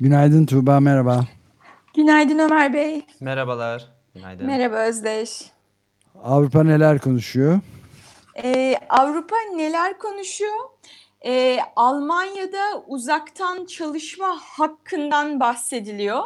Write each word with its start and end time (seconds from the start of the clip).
Günaydın 0.00 0.46
Tuğba, 0.46 0.80
merhaba. 0.80 1.24
Günaydın 1.94 2.38
Ömer 2.38 2.72
Bey. 2.72 3.06
Merhabalar. 3.20 3.88
Günaydın. 4.14 4.46
Merhaba 4.46 4.76
Özdeş. 4.76 5.42
Avrupa 6.24 6.62
neler 6.64 6.98
konuşuyor? 6.98 7.60
Ee, 8.44 8.74
Avrupa 8.88 9.36
neler 9.54 9.98
konuşuyor? 9.98 10.56
Ee, 11.26 11.58
Almanya'da 11.76 12.84
uzaktan 12.86 13.64
çalışma 13.64 14.36
hakkından 14.40 15.40
bahsediliyor. 15.40 16.22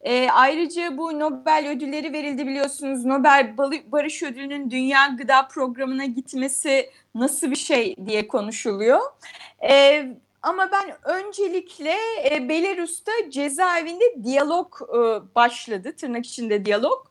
Ee, 0.00 0.28
ayrıca 0.30 0.98
bu 0.98 1.18
Nobel 1.18 1.68
ödülleri 1.76 2.12
verildi 2.12 2.46
biliyorsunuz. 2.46 3.04
Nobel 3.04 3.56
Barış 3.92 4.22
Ödülü'nün 4.22 4.70
Dünya 4.70 5.06
Gıda 5.18 5.48
Programı'na 5.48 6.04
gitmesi 6.04 6.90
nasıl 7.14 7.50
bir 7.50 7.56
şey 7.56 7.96
diye 8.06 8.28
konuşuluyor. 8.28 9.00
Ee, 9.70 10.06
ama 10.42 10.70
ben 10.72 10.96
öncelikle 11.02 11.96
e, 12.30 12.48
Belarus'ta 12.48 13.12
cezaevinde 13.28 14.24
diyalog 14.24 14.74
e, 14.82 14.96
başladı, 15.34 15.96
tırnak 15.96 16.26
içinde 16.26 16.64
diyalog. 16.64 17.06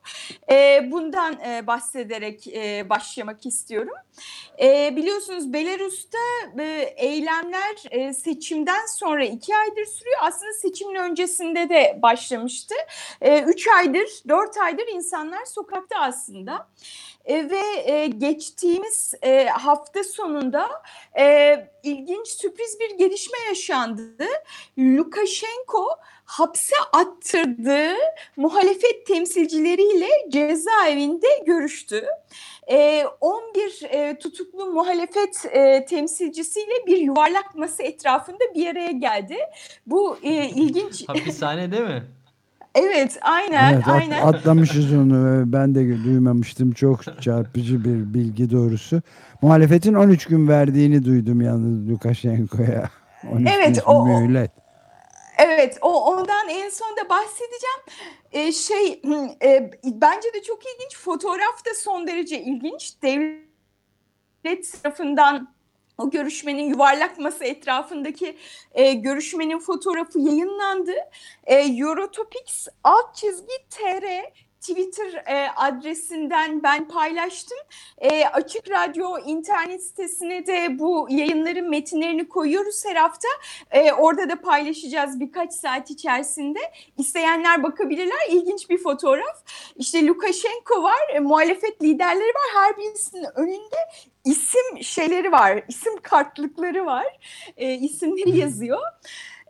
E, 0.50 0.88
bundan 0.90 1.40
e, 1.40 1.66
bahsederek 1.66 2.46
e, 2.46 2.88
başlamak 2.90 3.46
istiyorum. 3.46 3.94
E, 4.62 4.96
biliyorsunuz 4.96 5.52
Belarus'ta 5.52 6.18
e, 6.58 6.94
eylemler 6.96 7.76
e, 7.90 8.14
seçimden 8.14 8.86
sonra 8.86 9.24
iki 9.24 9.56
aydır 9.56 9.86
sürüyor. 9.86 10.18
Aslında 10.22 10.52
seçimin 10.52 10.94
öncesinde 10.94 11.68
de 11.68 11.98
başlamıştı. 12.02 12.74
E, 13.20 13.42
üç 13.42 13.68
aydır, 13.68 14.08
dört 14.28 14.56
aydır 14.56 14.86
insanlar 14.94 15.44
sokakta 15.44 16.00
aslında. 16.00 16.68
E, 17.24 17.50
ve 17.50 17.92
e, 17.92 18.06
geçtiğimiz 18.06 19.14
e, 19.22 19.46
hafta 19.46 20.04
sonunda 20.04 20.68
e, 21.18 21.56
ilginç 21.82 22.28
sürpriz 22.28 22.80
bir 22.80 22.98
gelişme 22.98 23.38
yaşandı. 23.48 24.26
Lukashenko 24.78 25.88
hapse 26.24 26.76
attırdığı 26.92 27.94
muhalefet 28.36 29.06
temsilcileriyle 29.06 30.08
cezaevinde 30.28 31.26
görüştü. 31.46 32.06
E, 32.70 33.04
11 33.20 33.82
e, 33.90 34.18
tutuklu 34.18 34.66
muhalefet 34.66 35.44
e, 35.50 35.84
temsilcisiyle 35.84 36.86
bir 36.86 36.98
yuvarlak 36.98 37.54
masa 37.54 37.82
etrafında 37.82 38.54
bir 38.54 38.66
araya 38.66 38.90
geldi. 38.90 39.36
Bu 39.86 40.18
e, 40.22 40.48
ilginç. 40.48 41.08
Hapishane 41.08 41.72
değil 41.72 41.82
mi? 41.82 42.02
Evet, 42.74 43.18
aynen, 43.22 43.74
evet, 43.74 43.88
aynen. 43.88 44.26
Atlamışız 44.26 44.92
onu. 44.92 45.42
Ben 45.52 45.74
de 45.74 46.04
duymamıştım. 46.04 46.72
Çok 46.72 47.22
çarpıcı 47.22 47.84
bir 47.84 48.14
bilgi 48.14 48.50
doğrusu. 48.50 49.02
Muhalefetin 49.42 49.94
13 49.94 50.26
gün 50.26 50.48
verdiğini 50.48 51.04
duydum 51.04 51.40
yalnız 51.40 51.90
Lukashenko'ya. 51.90 52.90
Evet, 53.46 53.82
o, 53.86 54.06
mühlet. 54.06 54.50
Evet, 55.38 55.78
o 55.82 56.04
ondan 56.04 56.48
en 56.48 56.70
son 56.70 56.96
da 56.96 57.08
bahsedeceğim. 57.08 57.82
Ee, 58.32 58.52
şey, 58.52 59.02
e, 59.42 59.70
bence 59.84 60.28
de 60.34 60.42
çok 60.42 60.60
ilginç. 60.66 60.96
Fotoğraf 60.96 61.66
da 61.66 61.70
son 61.76 62.06
derece 62.06 62.42
ilginç. 62.42 63.02
Devlet 63.02 64.82
tarafından 64.82 65.51
o 65.98 66.10
görüşmenin 66.10 66.62
yuvarlak 66.62 67.18
masa 67.18 67.44
etrafındaki 67.44 68.36
e, 68.72 68.92
görüşmenin 68.92 69.58
fotoğrafı 69.58 70.18
yayınlandı. 70.18 70.94
E, 71.44 71.56
Eurotopics 71.56 72.68
alt 72.84 73.14
çizgi 73.14 73.54
TR 73.70 74.04
Twitter 74.62 75.24
e, 75.26 75.50
adresinden 75.56 76.62
ben 76.62 76.88
paylaştım. 76.88 77.58
E, 77.98 78.24
Açık 78.26 78.70
Radyo 78.70 79.18
internet 79.18 79.82
sitesine 79.82 80.46
de 80.46 80.78
bu 80.78 81.06
yayınların 81.10 81.70
metinlerini 81.70 82.28
koyuyoruz 82.28 82.84
her 82.84 82.96
hafta. 82.96 83.28
E, 83.70 83.92
orada 83.92 84.28
da 84.28 84.40
paylaşacağız 84.40 85.20
birkaç 85.20 85.52
saat 85.52 85.90
içerisinde. 85.90 86.58
İsteyenler 86.98 87.62
bakabilirler. 87.62 88.28
İlginç 88.28 88.70
bir 88.70 88.78
fotoğraf. 88.78 89.44
İşte 89.76 90.06
Lukashenko 90.06 90.82
var, 90.82 91.14
e, 91.14 91.20
muhalefet 91.20 91.82
liderleri 91.82 92.28
var. 92.28 92.50
Her 92.54 92.76
birisinin 92.76 93.26
önünde 93.34 93.76
isim 94.24 94.82
şeyleri 94.82 95.32
var, 95.32 95.62
isim 95.68 95.96
kartlıkları 96.02 96.86
var. 96.86 97.06
E, 97.56 97.74
isimleri 97.74 98.38
yazıyor. 98.38 98.80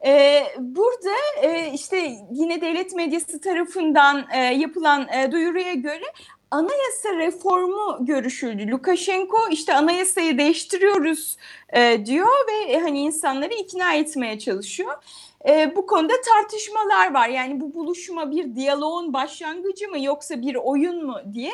Ee, 0.07 0.45
burada 0.59 1.11
e, 1.43 1.73
işte 1.75 2.13
yine 2.33 2.61
devlet 2.61 2.95
medyası 2.95 3.41
tarafından 3.41 4.27
e, 4.35 4.39
yapılan 4.39 5.09
e, 5.09 5.33
duyuruya 5.33 5.75
göre 5.75 6.05
anayasa 6.51 7.17
reformu 7.17 7.97
görüşüldü. 8.01 8.71
Lukashenko 8.71 9.39
işte 9.51 9.75
anayasayı 9.75 10.39
değiştiriyoruz 10.39 11.37
e, 11.73 12.07
diyor 12.07 12.29
ve 12.49 12.81
hani 12.81 13.01
insanları 13.01 13.55
ikna 13.55 13.95
etmeye 13.95 14.39
çalışıyor. 14.39 15.03
E, 15.49 15.77
bu 15.77 15.87
konuda 15.87 16.15
tartışmalar 16.25 17.15
var. 17.15 17.29
Yani 17.29 17.61
bu 17.61 17.75
buluşma 17.75 18.31
bir 18.31 18.57
diyaloğun 18.57 19.13
başlangıcı 19.13 19.89
mı 19.89 20.01
yoksa 20.01 20.43
bir 20.43 20.55
oyun 20.55 21.07
mu 21.07 21.17
diye. 21.33 21.53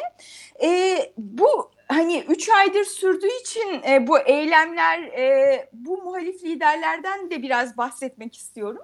E, 0.62 0.98
bu 1.18 1.70
hani 1.88 2.24
üç 2.28 2.48
aydır 2.48 2.84
sürdüğü 2.84 3.40
için 3.40 3.82
e, 3.88 4.06
bu 4.06 4.18
eylemler, 4.18 5.02
e, 5.02 5.68
bu 5.72 6.02
muhalif 6.02 6.44
liderlerden 6.44 7.30
de 7.30 7.42
biraz 7.42 7.76
bahsetmek 7.76 8.36
istiyorum. 8.36 8.82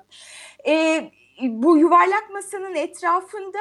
E, 0.66 1.04
bu 1.42 1.78
yuvarlak 1.78 2.30
masanın 2.30 2.74
etrafında 2.74 3.58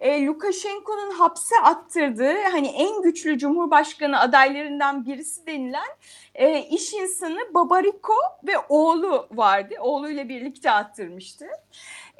e, 0.00 0.26
Lukashenko'nun 0.26 1.10
hapse 1.10 1.54
attırdığı 1.62 2.42
hani 2.52 2.68
en 2.68 3.02
güçlü 3.02 3.38
cumhurbaşkanı 3.38 4.20
adaylarından 4.20 5.06
birisi 5.06 5.46
denilen 5.46 5.88
e, 6.34 6.58
iş 6.60 6.92
insanı 6.92 7.54
Babariko 7.54 8.14
ve 8.46 8.52
oğlu 8.68 9.28
vardı. 9.32 9.74
Oğluyla 9.80 10.28
birlikte 10.28 10.70
attırmıştı. 10.70 11.46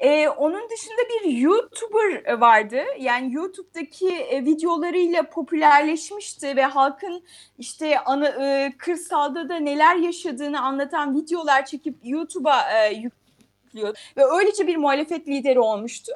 Ee, 0.03 0.29
onun 0.29 0.69
dışında 0.69 1.01
bir 1.09 1.31
YouTuber 1.31 2.39
vardı. 2.39 2.81
Yani 2.99 3.33
YouTube'daki 3.33 4.09
e, 4.09 4.45
videolarıyla 4.45 5.29
popülerleşmişti 5.29 6.55
ve 6.55 6.63
halkın 6.63 7.23
işte 7.57 7.99
ana, 7.99 8.27
e, 8.27 8.73
kırsalda 8.77 9.49
da 9.49 9.55
neler 9.55 9.95
yaşadığını 9.95 10.61
anlatan 10.61 11.15
videolar 11.15 11.65
çekip 11.65 11.95
YouTube'a 12.03 12.61
e, 12.71 12.93
yüklüyor 12.93 13.97
ve 14.17 14.25
öylece 14.25 14.67
bir 14.67 14.77
muhalefet 14.77 15.27
lideri 15.27 15.59
olmuştu. 15.59 16.11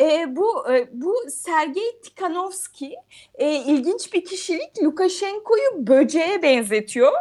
E, 0.00 0.36
bu 0.36 0.72
e, 0.72 0.88
bu 0.92 1.16
Sergey 1.30 2.00
Tikhanovski 2.02 2.96
e, 3.34 3.54
ilginç 3.54 4.12
bir 4.12 4.24
kişilik. 4.24 4.82
Lukashenko'yu 4.82 5.86
böceğe 5.86 6.42
benzetiyor 6.42 7.12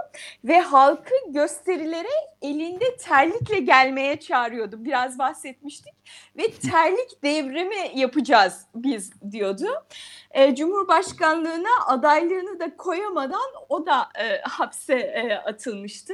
ve 0.44 0.60
halkı 0.60 1.16
gösterilere 1.28 2.08
elinde 2.42 2.96
terlikle 2.96 3.60
gelmeye 3.60 4.20
çağırıyordu. 4.20 4.86
Biraz 4.86 5.20
bahsetmiştik 5.20 5.94
ve 6.38 6.52
terlik 6.72 7.24
devrimi 7.24 8.00
yapacağız 8.00 8.66
biz 8.76 9.31
diyordu. 9.31 9.86
E, 10.31 10.56
Cumhurbaşkanlığına 10.56 11.88
adaylığını 11.88 12.60
da 12.60 12.78
koyamadan 12.78 13.52
o 13.69 13.86
da 13.86 14.10
e, 14.19 14.42
hapse 14.42 14.96
e, 14.96 15.34
atılmıştı. 15.34 16.14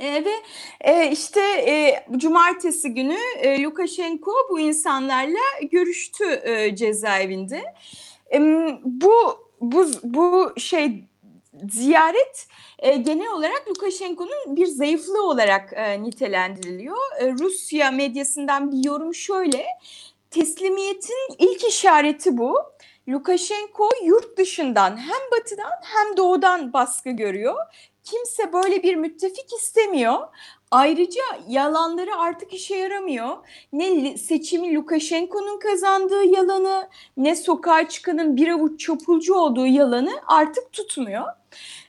E, 0.00 0.24
ve 0.24 0.32
e, 0.80 1.10
işte 1.10 1.40
e, 1.40 2.04
cumartesi 2.16 2.94
günü 2.94 3.18
e, 3.38 3.62
Lukashenko 3.62 4.32
bu 4.50 4.60
insanlarla 4.60 5.38
görüştü 5.70 6.24
e, 6.44 6.76
cezaevinde. 6.76 7.74
Bu 8.84 9.12
bu 9.60 9.86
bu 10.02 10.52
şey 10.56 11.04
ziyaret 11.70 12.46
genel 12.82 13.32
olarak 13.32 13.64
Lukashenko'nun 13.68 14.56
bir 14.56 14.66
zayıflığı 14.66 15.26
olarak 15.26 15.72
nitelendiriliyor. 16.00 16.96
Rusya 17.40 17.90
medyasından 17.90 18.72
bir 18.72 18.84
yorum 18.84 19.14
şöyle. 19.14 19.66
Teslimiyetin 20.30 21.34
ilk 21.38 21.64
işareti 21.64 22.38
bu. 22.38 22.56
Lukashenko 23.08 23.88
yurt 24.04 24.38
dışından 24.38 24.96
hem 24.96 25.20
batıdan 25.32 25.72
hem 25.82 26.16
doğudan 26.16 26.72
baskı 26.72 27.10
görüyor 27.10 27.56
kimse 28.04 28.52
böyle 28.52 28.82
bir 28.82 28.94
müttefik 28.94 29.52
istemiyor. 29.52 30.28
Ayrıca 30.70 31.22
yalanları 31.48 32.16
artık 32.16 32.52
işe 32.52 32.76
yaramıyor. 32.76 33.36
Ne 33.72 34.18
seçimi 34.18 34.74
Lukashenko'nun 34.74 35.58
kazandığı 35.58 36.24
yalanı 36.24 36.88
ne 37.16 37.36
sokağa 37.36 37.88
çıkanın 37.88 38.36
bir 38.36 38.48
avuç 38.48 38.80
çapulcu 38.80 39.34
olduğu 39.34 39.66
yalanı 39.66 40.12
artık 40.26 40.72
tutmuyor. 40.72 41.24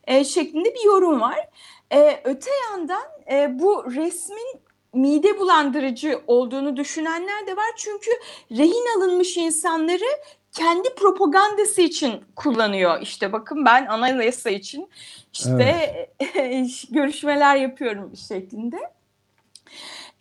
E, 0.08 0.24
şeklinde 0.24 0.74
bir 0.74 0.86
yorum 0.86 1.22
var. 1.22 1.50
E, 1.92 2.22
öte 2.24 2.52
yandan 2.72 3.04
e, 3.32 3.60
bu 3.60 3.86
resmin 3.96 4.62
mide 4.94 5.40
bulandırıcı 5.40 6.22
olduğunu 6.28 6.78
düşünenler 6.78 7.48
de 7.48 7.58
var. 7.58 7.72
Çünkü 7.78 8.12
rehin 8.52 8.98
alınmış 8.98 9.38
insanları 9.38 10.06
kendi 10.54 10.96
propagandası 10.96 11.82
için 11.82 12.24
kullanıyor. 12.36 13.02
İşte 13.02 13.34
bakın 13.34 13.66
ben 13.66 13.86
anayasa 13.86 14.50
için 14.50 14.90
işte 15.34 16.10
görüşmeler 16.90 17.56
yapıyorum 17.56 18.12
şeklinde. 18.28 18.78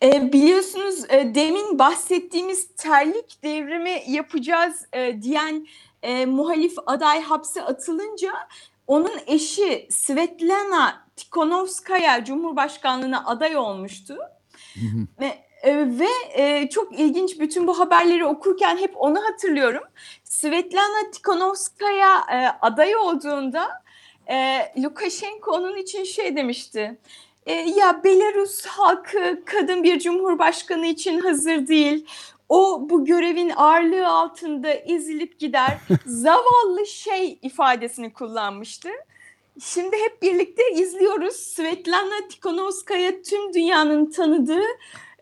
E, 0.03 0.33
biliyorsunuz 0.33 1.05
e, 1.09 1.35
demin 1.35 1.79
bahsettiğimiz 1.79 2.67
terlik 2.77 3.43
devrimi 3.43 4.03
yapacağız 4.07 4.85
e, 4.93 5.21
diyen 5.21 5.67
e, 6.03 6.25
muhalif 6.25 6.73
aday 6.85 7.21
hapse 7.21 7.63
atılınca 7.63 8.31
onun 8.87 9.19
eşi 9.27 9.87
Svetlana 9.91 11.07
Tikhonovskaya 11.15 12.25
Cumhurbaşkanlığına 12.25 13.25
aday 13.25 13.57
olmuştu. 13.57 14.17
ve 15.19 15.42
e, 15.63 15.99
ve 15.99 16.09
e, 16.33 16.69
çok 16.69 16.99
ilginç 16.99 17.39
bütün 17.39 17.67
bu 17.67 17.79
haberleri 17.79 18.25
okurken 18.25 18.77
hep 18.77 18.91
onu 18.95 19.23
hatırlıyorum. 19.23 19.83
Svetlana 20.23 21.11
Tikhonovskaya 21.11 22.17
e, 22.17 22.47
aday 22.61 22.95
olduğunda 22.95 23.83
e, 24.31 24.59
Lukashenko 24.83 25.51
onun 25.51 25.77
için 25.77 26.03
şey 26.03 26.35
demişti. 26.35 26.97
E, 27.45 27.53
ya 27.53 28.03
Belarus 28.03 28.65
halkı 28.65 29.45
kadın 29.45 29.83
bir 29.83 29.99
cumhurbaşkanı 29.99 30.85
için 30.85 31.19
hazır 31.19 31.67
değil. 31.67 32.05
O 32.49 32.89
bu 32.89 33.05
görevin 33.05 33.51
ağırlığı 33.55 34.07
altında 34.07 34.69
ezilip 34.69 35.39
gider. 35.39 35.77
Zavallı 36.05 36.85
şey 36.85 37.39
ifadesini 37.41 38.13
kullanmıştı. 38.13 38.89
Şimdi 39.59 39.95
hep 39.97 40.21
birlikte 40.21 40.71
izliyoruz. 40.71 41.35
Svetlana 41.35 42.27
Tikhonovskaya 42.29 43.21
tüm 43.21 43.53
dünyanın 43.53 44.11
tanıdığı 44.11 44.65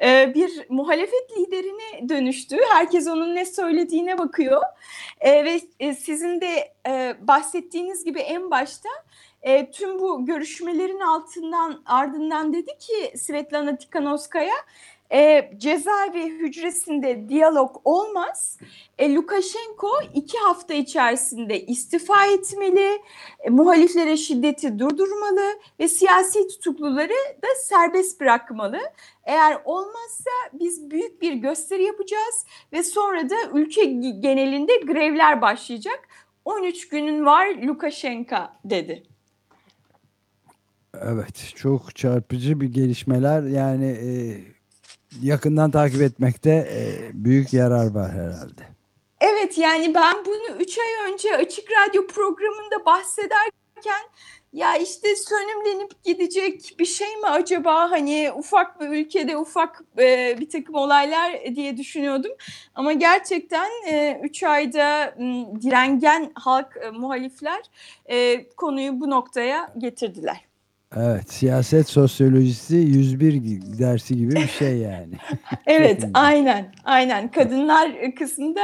e, 0.01 0.33
bir 0.33 0.65
muhalefet 0.69 1.38
liderine 1.38 2.09
dönüştü. 2.09 2.57
Herkes 2.69 3.07
onun 3.07 3.36
ne 3.36 3.45
söylediğine 3.45 4.18
bakıyor. 4.18 4.62
E, 5.19 5.45
ve 5.45 5.62
e, 5.80 5.94
sizin 5.94 6.42
de 6.42 6.74
bahsettiğiniz 7.27 8.03
gibi 8.03 8.19
en 8.19 8.51
başta 8.51 8.89
tüm 9.74 10.00
bu 10.00 10.25
görüşmelerin 10.25 11.00
altından 11.00 11.81
ardından 11.86 12.53
dedi 12.53 12.77
ki 12.80 13.18
Svetlana 13.18 13.77
Tikhanovskaya 13.77 14.56
e, 15.13 15.52
cezaevi 15.58 16.25
hücresinde 16.25 17.30
diyalog 17.30 17.81
olmaz. 17.86 18.58
E, 18.98 19.16
Lukashenko 19.16 19.90
iki 20.13 20.38
hafta 20.38 20.74
içerisinde 20.74 21.66
istifa 21.66 22.25
etmeli, 22.25 23.02
e, 23.40 23.50
muhaliflere 23.50 24.18
şiddeti 24.18 24.80
durdurmalı 24.80 25.60
ve 25.80 25.88
siyasi 25.88 26.48
tutukluları 26.48 27.13
da 27.44 27.48
serbest 27.63 28.22
bırakmalı. 28.22 28.80
Eğer 29.24 29.62
olmazsa 29.66 30.31
biz 30.54 30.92
büyük 30.92 31.22
bir 31.22 31.34
gösteri 31.34 31.84
yapacağız 31.84 32.46
ve 32.74 32.84
sonra 32.84 33.30
da 33.30 33.36
ülke 33.54 33.86
genelinde 34.19 34.78
grevler 34.78 35.42
başlayacak. 35.42 36.08
13 36.46 36.90
günün 36.90 37.25
var 37.25 37.48
Lukashenko 37.48 38.36
dedi. 38.66 39.04
Evet 41.02 41.54
çok 41.56 41.96
çarpıcı 41.96 42.62
bir 42.62 42.74
gelişmeler 42.74 43.44
yani 43.44 43.86
e, 43.86 44.12
yakından 45.22 45.72
takip 45.72 46.02
etmekte 46.02 46.50
e, 46.50 47.10
büyük 47.13 47.54
yarar 47.54 47.92
var 47.92 48.12
herhalde. 48.12 48.62
Evet 49.22 49.58
yani 49.58 49.94
ben 49.96 50.25
bunu 50.25 50.58
3 50.60 50.78
ay 50.78 51.12
önce 51.12 51.38
Açık 51.38 51.66
Radyo 51.72 52.08
programında 52.08 52.86
bahsederken 52.86 54.02
ya 54.54 54.78
işte 54.78 55.16
sönümlenip 55.16 56.04
gidecek 56.04 56.75
bir 56.80 56.86
şey 56.86 57.16
mi 57.16 57.28
acaba 57.28 57.92
hani 57.92 58.31
ufak 58.36 58.81
bir 58.81 58.88
ülkede 58.88 59.38
ufak 59.38 59.81
e, 60.00 60.38
bir 60.40 60.50
takım 60.50 60.75
olaylar 60.75 61.56
diye 61.56 61.78
düşünüyordum. 61.78 62.31
Ama 62.75 62.94
gerçekten 62.94 63.69
3 64.24 64.44
e, 64.44 64.48
ayda 64.48 65.16
direngen 65.62 66.31
halk 66.36 66.78
muhalifler 66.94 67.62
konuyu 68.58 69.00
bu 69.02 69.10
noktaya 69.10 69.74
getirdiler. 69.78 70.50
Evet, 70.98 71.34
siyaset 71.34 71.90
sosyolojisi 71.90 72.76
101 72.76 73.34
dersi 73.80 74.18
gibi 74.18 74.36
bir 74.36 74.48
şey 74.48 74.78
yani. 74.78 75.14
evet, 75.66 76.04
aynen, 76.14 76.74
aynen. 76.86 77.32
Kadınlar 77.32 78.16
kısmında 78.16 78.62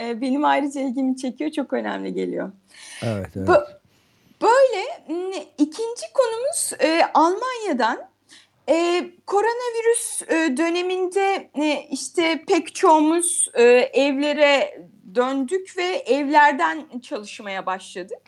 e, 0.00 0.20
benim 0.20 0.44
ayrıca 0.44 0.80
ilgimi 0.80 1.16
çekiyor, 1.16 1.50
çok 1.50 1.72
önemli 1.72 2.14
geliyor. 2.14 2.52
Evet, 3.02 3.30
evet. 3.36 3.48
Bu, 3.48 3.54
böyle 4.42 4.84
ikinci 5.58 6.12
konumuz 6.14 6.72
e, 6.80 7.02
Almanya'dan. 7.14 8.08
E, 8.68 9.06
koronavirüs 9.26 10.22
e, 10.22 10.56
döneminde 10.56 11.50
e, 11.60 11.88
işte 11.90 12.44
pek 12.48 12.74
çoğumuz 12.74 13.48
e, 13.54 13.62
evlere 13.92 14.82
döndük 15.14 15.74
ve 15.78 15.84
evlerden 15.84 17.00
çalışmaya 17.02 17.66
başladık. 17.66 18.18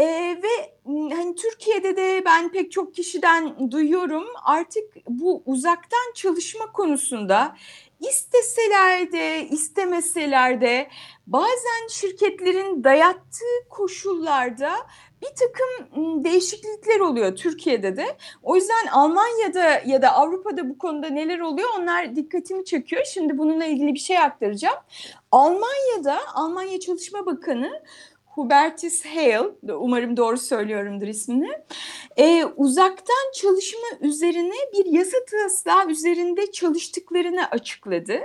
E, 0.00 0.04
ve 0.42 0.74
hani 0.86 1.34
Türkiye'de 1.34 1.96
de 1.96 2.22
ben 2.24 2.52
pek 2.52 2.72
çok 2.72 2.94
kişiden 2.94 3.70
duyuyorum 3.70 4.24
artık 4.44 4.84
bu 5.08 5.42
uzaktan 5.46 6.12
çalışma 6.14 6.72
konusunda 6.72 7.56
isteseler 8.00 9.12
de 9.12 9.48
istemeseler 9.48 10.60
de 10.60 10.88
bazen 11.26 11.88
şirketlerin 11.88 12.84
dayattığı 12.84 13.68
koşullarda 13.68 14.72
bir 15.22 15.28
takım 15.28 16.24
değişiklikler 16.24 17.00
oluyor 17.00 17.36
Türkiye'de 17.36 17.96
de. 17.96 18.16
O 18.42 18.56
yüzden 18.56 18.86
Almanya'da 18.92 19.82
ya 19.86 20.02
da 20.02 20.12
Avrupa'da 20.12 20.68
bu 20.68 20.78
konuda 20.78 21.08
neler 21.08 21.40
oluyor 21.40 21.68
onlar 21.78 22.16
dikkatimi 22.16 22.64
çekiyor. 22.64 23.04
Şimdi 23.04 23.38
bununla 23.38 23.64
ilgili 23.64 23.94
bir 23.94 23.98
şey 23.98 24.18
aktaracağım. 24.18 24.76
Almanya'da 25.32 26.20
Almanya 26.34 26.80
Çalışma 26.80 27.26
Bakanı 27.26 27.82
Hubertus 28.30 29.04
Hale, 29.04 29.74
umarım 29.74 30.16
doğru 30.16 30.38
söylüyorumdur 30.38 31.06
ismini, 31.06 31.50
e, 32.16 32.44
uzaktan 32.44 33.32
çalışma 33.34 33.88
üzerine 34.00 34.54
bir 34.72 34.86
yasa 34.86 35.16
taslağı 35.30 35.90
üzerinde 35.90 36.52
çalıştıklarını 36.52 37.46
açıkladı. 37.50 38.20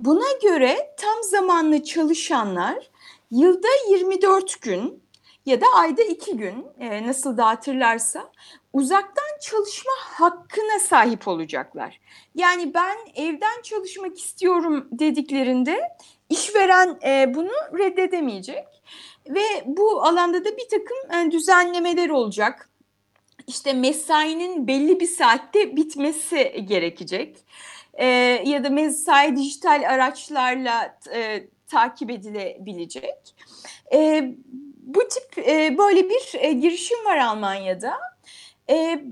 Buna 0.00 0.38
göre 0.42 0.94
tam 0.96 1.22
zamanlı 1.22 1.84
çalışanlar 1.84 2.90
yılda 3.30 3.68
24 3.90 4.62
gün 4.62 5.02
ya 5.46 5.60
da 5.60 5.66
ayda 5.74 6.02
2 6.02 6.36
gün 6.36 6.66
e, 6.80 7.06
nasıl 7.06 7.36
da 7.36 7.46
hatırlarsa 7.46 8.32
uzaktan 8.72 9.38
çalışma 9.40 9.92
hakkına 9.98 10.78
sahip 10.78 11.28
olacaklar. 11.28 12.00
Yani 12.34 12.74
ben 12.74 12.96
evden 13.14 13.62
çalışmak 13.62 14.18
istiyorum 14.18 14.88
dediklerinde 14.92 15.80
işveren 16.28 16.98
e, 17.04 17.34
bunu 17.34 17.78
reddedemeyecek. 17.78 18.64
Ve 19.34 19.64
bu 19.66 20.02
alanda 20.02 20.44
da 20.44 20.56
bir 20.56 20.68
takım 20.70 21.26
e, 21.28 21.30
düzenlemeler 21.30 22.08
olacak. 22.08 22.70
İşte 23.46 23.72
mesainin 23.72 24.66
belli 24.66 25.00
bir 25.00 25.06
saatte 25.06 25.76
bitmesi 25.76 26.64
gerekecek. 26.68 27.36
Ee, 27.94 28.06
ya 28.44 28.64
da 28.64 28.70
mesai 28.70 29.36
dijital 29.36 29.82
araçlarla 29.88 30.98
e, 31.14 31.48
takip 31.66 32.10
edilebilecek. 32.10 33.34
E, 33.92 34.30
bu 34.82 35.00
tip 35.08 35.48
e, 35.48 35.78
böyle 35.78 36.08
bir 36.08 36.34
e, 36.34 36.52
girişim 36.52 37.04
var 37.04 37.18
Almanya'da. 37.18 37.92
E, 38.70 39.04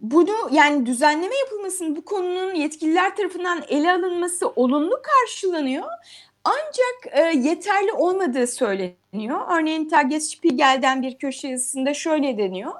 bunu 0.00 0.34
yani 0.52 0.86
düzenleme 0.86 1.36
yapılmasının 1.36 1.96
bu 1.96 2.04
konunun 2.04 2.54
yetkililer 2.54 3.16
tarafından 3.16 3.64
ele 3.68 3.92
alınması 3.92 4.48
olumlu 4.48 5.02
karşılanıyor. 5.02 5.88
Ancak 6.44 7.18
e, 7.18 7.38
yeterli 7.38 7.92
olmadığı 7.92 8.46
söyleniyor. 8.46 9.40
Örneğin 9.50 9.88
Tagesspiegel'den 9.88 11.02
bir 11.02 11.18
köşe 11.18 11.48
yazısında 11.48 11.94
şöyle 11.94 12.38
deniyor. 12.38 12.72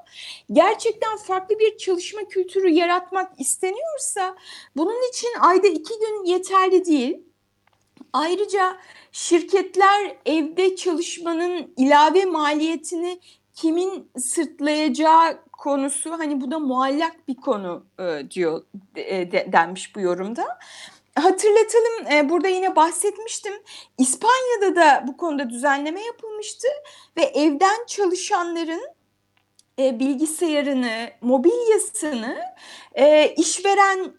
Gerçekten 0.52 1.16
farklı 1.16 1.58
bir 1.58 1.78
çalışma 1.78 2.20
kültürü 2.24 2.68
yaratmak 2.68 3.40
isteniyorsa 3.40 4.36
bunun 4.76 5.08
için 5.10 5.28
ayda 5.40 5.66
iki 5.66 5.98
gün 5.98 6.24
yeterli 6.24 6.84
değil. 6.84 7.18
Ayrıca 8.12 8.76
şirketler 9.12 10.16
evde 10.26 10.76
çalışmanın 10.76 11.74
ilave 11.76 12.24
maliyetini 12.24 13.20
kimin 13.54 14.10
sırtlayacağı 14.18 15.38
konusu 15.52 16.10
hani 16.10 16.40
bu 16.40 16.50
da 16.50 16.58
muallak 16.58 17.28
bir 17.28 17.36
konu 17.36 17.84
e, 17.98 18.30
diyor 18.30 18.62
e, 18.96 19.32
de, 19.32 19.48
denmiş 19.52 19.96
bu 19.96 20.00
yorumda. 20.00 20.58
Hatırlatalım 21.14 22.12
e, 22.12 22.28
burada 22.28 22.48
yine 22.48 22.76
bahsetmiştim. 22.76 23.52
İspanya'da 23.98 24.76
da 24.76 25.04
bu 25.06 25.16
konuda 25.16 25.50
düzenleme 25.50 26.02
yapılmıştı 26.04 26.68
ve 27.16 27.22
evden 27.22 27.86
çalışanların 27.86 28.82
e, 29.78 29.98
bilgisayarını, 29.98 31.10
mobilyasını 31.20 32.38
e, 32.94 33.34
işveren 33.34 34.12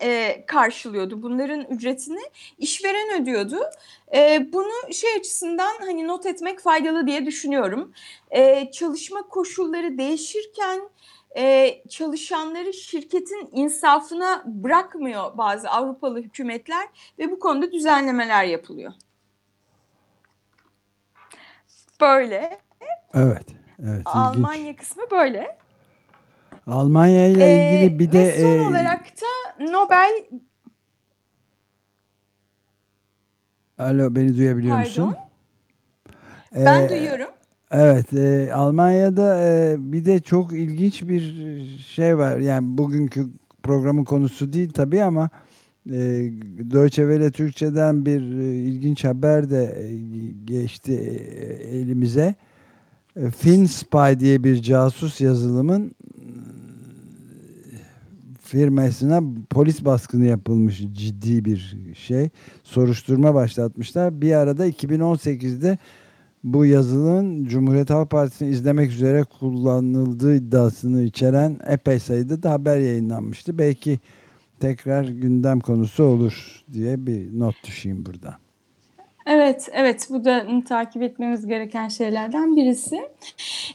karşılıyordu. 0.46 1.22
Bunların 1.22 1.62
ücretini 1.62 2.22
işveren 2.58 3.22
ödüyordu. 3.22 3.60
Bunu 4.54 4.94
şey 4.94 5.16
açısından 5.16 5.74
hani 5.80 6.08
not 6.08 6.26
etmek 6.26 6.60
faydalı 6.60 7.08
diye 7.08 7.26
düşünüyorum. 7.26 7.94
Çalışma 8.72 9.22
koşulları 9.22 9.98
değişirken 9.98 10.82
e, 11.38 11.82
çalışanları 11.90 12.74
şirketin 12.74 13.50
insafına 13.52 14.44
bırakmıyor 14.46 15.38
bazı 15.38 15.70
Avrupalı 15.70 16.22
hükümetler 16.22 16.88
ve 17.20 17.32
bu 17.32 17.40
konuda 17.40 17.72
düzenlemeler 17.72 18.44
yapılıyor. 18.44 18.94
Böyle. 22.02 22.60
Evet. 23.14 23.46
Evet. 23.84 24.02
Almanya 24.06 24.62
ilginç. 24.62 24.78
kısmı 24.80 25.04
böyle. 25.12 25.58
Almanya 26.68 27.28
ile 27.28 27.46
Ee, 27.46 27.56
ilgili 27.56 28.00
bir 28.00 28.12
de 28.12 28.20
ve 28.20 28.42
son 28.42 28.60
e, 28.60 28.68
olarak 28.68 29.06
da 29.06 29.64
Nobel 29.72 30.26
Alo 33.78 34.16
beni 34.16 34.38
duyabiliyor 34.38 34.76
Pardon. 34.78 34.88
musun? 35.08 35.16
ben 36.56 36.84
Ee, 36.86 36.90
duyuyorum. 36.90 37.30
Evet, 37.74 38.14
e, 38.14 38.54
Almanya'da 38.54 39.42
e, 39.42 39.76
bir 39.80 40.06
de 40.06 40.20
çok 40.20 40.54
ilginç 40.54 41.02
bir 41.08 41.34
şey 41.88 42.18
var. 42.18 42.38
Yani 42.38 42.78
bugünkü 42.78 43.28
programın 43.64 44.04
konusu 44.04 44.54
değil 44.54 44.70
tabii 44.74 45.04
ama 45.04 45.30
e, 45.88 46.00
Deutsche 46.72 47.04
Welle 47.04 47.32
Türkçe'den 47.32 48.06
bir 48.06 48.40
e, 48.40 48.56
ilginç 48.56 49.04
haber 49.04 49.50
de 49.50 49.64
e, 49.64 49.96
geçti 50.46 50.94
e, 50.94 51.78
elimize. 51.78 52.36
E, 53.16 53.32
FinSpy 53.32 54.20
diye 54.20 54.44
bir 54.44 54.62
casus 54.62 55.22
yazılımın 55.22 55.86
e, 55.88 56.26
firmasına 58.42 59.24
polis 59.50 59.86
baskını 59.86 60.26
yapılmış 60.26 60.78
ciddi 60.94 61.46
bir 61.46 61.78
şey. 61.98 62.30
Soruşturma 62.64 63.34
başlatmışlar. 63.34 64.22
Bir 64.22 64.34
arada 64.34 64.68
2018'de 64.68 65.78
bu 66.44 66.66
yazılımın 66.66 67.46
Cumhuriyet 67.46 67.90
Halk 67.90 68.10
Partisi'ni 68.10 68.50
izlemek 68.50 68.92
üzere 68.92 69.24
kullanıldığı 69.40 70.36
iddiasını 70.36 71.04
içeren 71.04 71.60
epey 71.68 72.00
sayıda 72.00 72.44
da 72.44 72.52
haber 72.52 72.78
yayınlanmıştı. 72.78 73.58
Belki 73.58 74.00
tekrar 74.60 75.04
gündem 75.04 75.60
konusu 75.60 76.04
olur 76.04 76.64
diye 76.74 77.06
bir 77.06 77.40
not 77.40 77.56
düşeyim 77.64 78.06
burada. 78.06 78.38
Evet, 79.26 79.70
evet 79.72 80.08
bu 80.10 80.26
da 80.26 80.48
takip 80.68 81.02
etmemiz 81.02 81.48
gereken 81.48 81.88
şeylerden 81.88 82.56
birisi. 82.56 83.02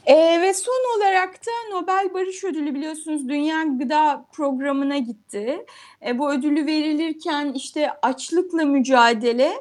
Ee, 0.05 0.41
ve 0.41 0.53
son 0.53 0.97
olarak 0.97 1.33
da 1.33 1.77
Nobel 1.77 2.13
Barış 2.13 2.43
Ödülü 2.43 2.75
biliyorsunuz 2.75 3.29
Dünya 3.29 3.63
Gıda 3.63 4.25
Programı'na 4.31 4.97
gitti. 4.97 5.65
E, 6.07 6.19
bu 6.19 6.31
ödülü 6.31 6.65
verilirken 6.65 7.53
işte 7.53 7.91
açlıkla 8.01 8.65
mücadele 8.65 9.51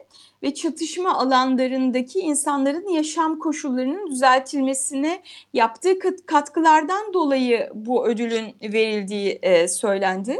ve 0.42 0.54
çatışma 0.54 1.18
alanlarındaki 1.18 2.18
insanların 2.18 2.88
yaşam 2.88 3.38
koşullarının 3.38 4.11
düzeltilmesine 4.11 5.23
yaptığı 5.52 5.99
kat- 5.99 6.26
katkılardan 6.26 7.12
dolayı 7.14 7.71
bu 7.75 8.07
ödülün 8.07 8.57
verildiği 8.62 9.38
e, 9.42 9.68
söylendi. 9.68 10.38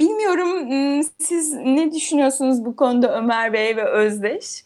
Bilmiyorum 0.00 0.68
siz 1.18 1.52
ne 1.52 1.92
düşünüyorsunuz 1.92 2.64
bu 2.64 2.76
konuda 2.76 3.18
Ömer 3.18 3.52
Bey 3.52 3.76
ve 3.76 3.84
Özdeş? 3.84 4.64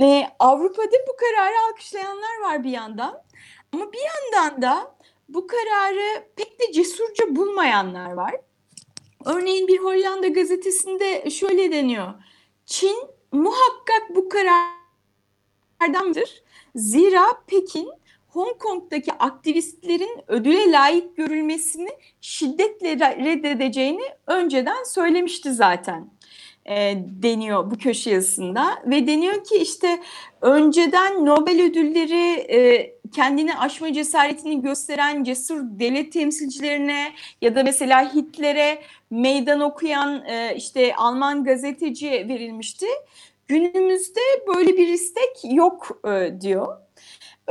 Ee, 0.00 0.26
Avrupa'da 0.38 0.96
bu 1.08 1.16
kararı 1.16 1.54
alkışlayanlar 1.70 2.40
var 2.42 2.64
bir 2.64 2.70
yandan 2.70 3.22
ama 3.72 3.92
bir 3.92 3.98
yandan 3.98 4.62
da 4.62 4.94
bu 5.28 5.46
kararı 5.46 6.24
pek 6.36 6.60
de 6.60 6.72
cesurca 6.72 7.36
bulmayanlar 7.36 8.12
var. 8.12 8.34
Örneğin 9.24 9.68
bir 9.68 9.78
Hollanda 9.78 10.28
gazetesinde 10.28 11.30
şöyle 11.30 11.72
deniyor. 11.72 12.14
Çin 12.66 12.96
muhakkak 13.34 14.16
bu 14.16 14.28
karardandır. 14.28 16.42
Zira 16.74 17.24
Pekin 17.46 17.90
Hong 18.28 18.58
Kong'daki 18.58 19.12
aktivistlerin 19.12 20.20
ödüle 20.28 20.72
layık 20.72 21.16
görülmesini 21.16 21.88
şiddetle 22.20 22.98
reddedeceğini 22.98 24.04
önceden 24.26 24.84
söylemişti 24.84 25.52
zaten 25.52 26.10
e, 26.66 26.96
deniyor 27.22 27.70
bu 27.70 27.78
köşe 27.78 28.10
yazısında 28.10 28.82
ve 28.86 29.06
deniyor 29.06 29.44
ki 29.44 29.56
işte 29.56 30.00
önceden 30.40 31.26
Nobel 31.26 31.62
ödülleri 31.62 32.40
e, 32.40 32.90
kendini 33.14 33.58
aşma 33.58 33.92
cesaretini 33.92 34.62
gösteren 34.62 35.24
cesur 35.24 35.60
devlet 35.62 36.12
temsilcilerine 36.12 37.12
ya 37.40 37.54
da 37.54 37.62
mesela 37.62 38.14
Hitler'e 38.14 38.82
meydan 39.10 39.60
okuyan 39.60 40.24
e, 40.24 40.54
işte 40.56 40.94
Alman 40.96 41.44
gazeteci 41.44 42.10
verilmişti. 42.10 42.86
Günümüzde 43.48 44.20
böyle 44.46 44.76
bir 44.76 44.88
istek 44.88 45.40
yok 45.44 46.00
e, 46.08 46.40
diyor. 46.40 46.76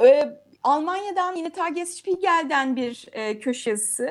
E, 0.04 0.24
Almanya'dan 0.64 1.36
yine 1.36 1.50
Tages 1.50 1.98
Spiegel'den 1.98 2.76
bir 2.76 3.08
e, 3.12 3.40
köşe 3.40 3.70
yazısı. 3.70 4.10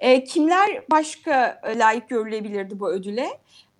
E, 0.00 0.24
kimler 0.24 0.84
başka 0.90 1.60
e, 1.64 1.78
layık 1.78 2.08
görülebilirdi 2.08 2.80
bu 2.80 2.90
ödüle? 2.90 3.28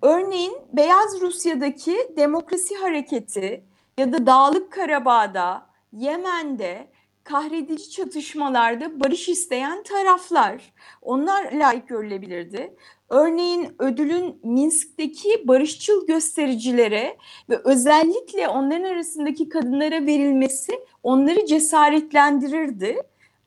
Örneğin 0.04 0.54
Beyaz 0.72 1.20
Rusya'daki 1.20 1.96
demokrasi 2.16 2.74
hareketi 2.74 3.64
ya 3.98 4.12
da 4.12 4.26
Dağlık 4.26 4.72
Karabağ'da, 4.72 5.66
Yemen'de 5.92 6.88
kahredici 7.24 7.90
çatışmalarda 7.90 9.00
barış 9.00 9.28
isteyen 9.28 9.82
taraflar. 9.82 10.72
Onlar 11.02 11.52
layık 11.52 11.88
görülebilirdi. 11.88 12.76
Örneğin 13.08 13.74
ödülün 13.78 14.40
Minsk'teki 14.42 15.48
barışçıl 15.48 16.06
göstericilere 16.06 17.16
ve 17.50 17.60
özellikle 17.64 18.48
onların 18.48 18.84
arasındaki 18.84 19.48
kadınlara 19.48 20.06
verilmesi 20.06 20.72
onları 21.02 21.46
cesaretlendirirdi. 21.46 23.02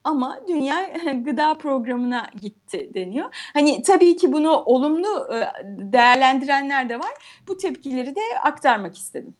Ama 0.08 0.40
Dünya 0.48 0.90
Gıda 1.24 1.54
Programı'na 1.54 2.30
gitti 2.40 2.90
deniyor. 2.94 3.26
Hani 3.52 3.82
tabii 3.82 4.16
ki 4.16 4.32
bunu 4.32 4.50
olumlu 4.50 5.28
e, 5.34 5.46
değerlendirenler 5.92 6.88
de 6.88 6.98
var. 6.98 7.12
Bu 7.48 7.56
tepkileri 7.56 8.16
de 8.16 8.20
aktarmak 8.44 8.96
istedim. 8.96 9.34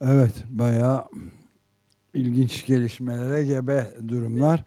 Evet, 0.00 0.32
bayağı 0.48 1.04
ilginç 2.14 2.66
gelişmelere 2.66 3.44
gebe 3.44 3.86
durumlar. 4.08 4.64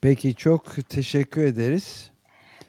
Peki 0.00 0.34
çok 0.34 0.88
teşekkür 0.88 1.44
ederiz. 1.44 2.10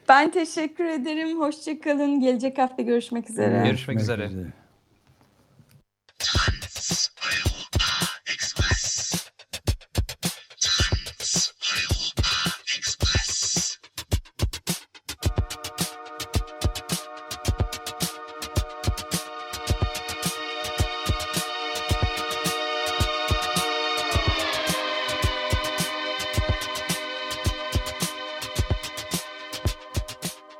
Ben 0.08 0.30
teşekkür 0.30 0.84
ederim. 0.84 1.40
Hoşçakalın. 1.40 2.20
Gelecek 2.20 2.58
hafta 2.58 2.82
görüşmek 2.82 3.30
üzere. 3.30 3.62
Görüşmek 3.66 4.00
üzere. 4.00 4.30